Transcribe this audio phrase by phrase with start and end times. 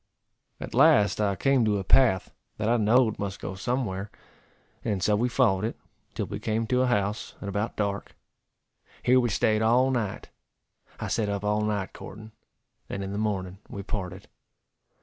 [0.59, 4.09] At last I came to a path, that I know'd must go somewhere,
[4.83, 5.77] and so we followed it,
[6.15, 8.15] till we came to a house, at about dark.
[9.03, 10.29] Here we staid all night.
[10.99, 12.31] I set up all night courting;
[12.89, 14.27] and in the morning we parted.